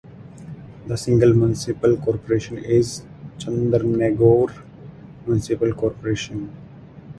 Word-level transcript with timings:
The 0.87 0.97
single 0.97 1.31
municipal 1.35 1.95
corporation 1.97 2.57
is 2.57 3.05
Chandernagore 3.37 4.51
Municipal 5.27 5.71
Corporation. 5.75 6.49